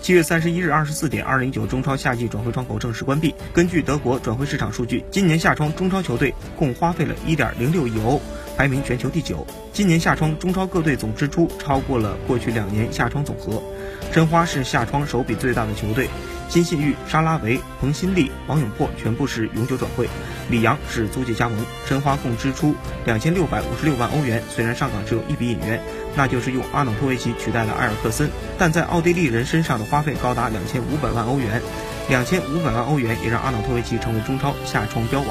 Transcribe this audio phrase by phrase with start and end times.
[0.00, 3.34] 七月三十一日二十四点，二零一九中超夏季转会窗口正式关闭。
[3.52, 8.20] 根据德国转会市场数据，今年夏窗中超球队共花费了一点零六亿欧，
[8.58, 9.46] 排名全球第九。
[9.72, 13.62] 今年夏窗中超各队总支出超过了过去两年夏窗总和。
[14.10, 16.08] 申花是夏窗手笔最大的球队。
[16.48, 20.08] 金信玉、沙拉维、彭新立、王永珀全部是永久转会，
[20.50, 21.64] 李阳是租借加盟。
[21.86, 24.42] 申花共支出两千六百五十六万欧元。
[24.48, 25.80] 虽然上港只有一笔引援，
[26.16, 28.28] 那就是用阿瑙托维奇取代了埃尔克森，
[28.58, 31.62] 但在奥地利人身上的花费高达两千五百万欧元。
[32.08, 35.28] 两千五百万欧元也让阿瑙托维奇成为中超夏窗标王。